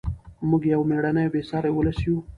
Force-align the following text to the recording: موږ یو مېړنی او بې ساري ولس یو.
موږ 0.49 0.61
یو 0.73 0.81
مېړنی 0.89 1.23
او 1.27 1.31
بې 1.33 1.41
ساري 1.49 1.71
ولس 1.73 1.99
یو. 2.07 2.17